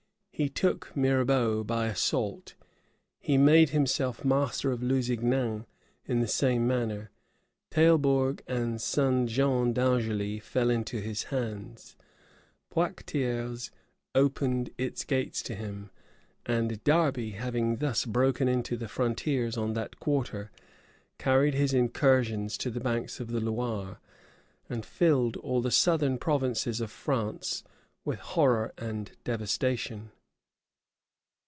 He 0.33 0.49
took 0.49 0.97
Mirebeau 0.97 1.63
by 1.63 1.85
assault: 1.85 2.55
he 3.19 3.37
made 3.37 3.69
himself 3.69 4.25
master 4.25 4.71
of 4.71 4.81
Lusignan 4.81 5.67
in 6.07 6.19
the 6.19 6.27
same 6.27 6.65
manner: 6.65 7.11
Taillebourg 7.69 8.41
and 8.47 8.81
St. 8.81 9.29
Jean 9.29 9.71
d'Angeli 9.71 10.39
fell 10.39 10.71
into 10.71 10.99
his 10.99 11.25
hands: 11.25 11.95
Poictiers 12.71 13.69
opened 14.15 14.71
its 14.79 15.03
gates 15.03 15.43
to 15.43 15.53
him; 15.53 15.91
and 16.43 16.83
Derby, 16.83 17.33
having 17.33 17.75
thus 17.75 18.03
broken 18.03 18.47
into 18.47 18.75
the 18.75 18.87
frontiers 18.87 19.57
on 19.57 19.73
that 19.73 19.99
quarter, 19.99 20.49
carried 21.19 21.53
his 21.53 21.71
incursions 21.71 22.57
to 22.57 22.71
the 22.71 22.81
banks 22.81 23.19
of 23.19 23.27
the 23.27 23.39
Loire, 23.41 23.99
and 24.67 24.87
filled 24.87 25.37
all 25.37 25.61
the 25.61 25.69
southern 25.69 26.17
provinces 26.17 26.81
of 26.81 26.89
France 26.89 27.63
with 28.03 28.17
horror 28.17 28.73
and 28.79 29.11
devastation. 29.23 30.09